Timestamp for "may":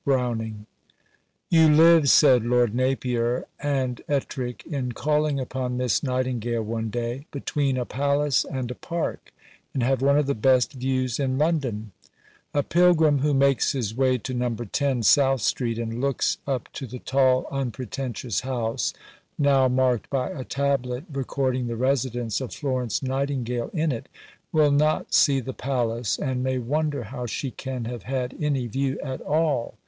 26.43-26.57